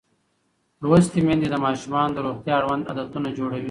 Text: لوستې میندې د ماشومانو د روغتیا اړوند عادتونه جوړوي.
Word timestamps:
لوستې 0.81 1.19
میندې 1.25 1.47
د 1.51 1.55
ماشومانو 1.65 2.13
د 2.15 2.17
روغتیا 2.25 2.53
اړوند 2.59 2.87
عادتونه 2.89 3.29
جوړوي. 3.37 3.59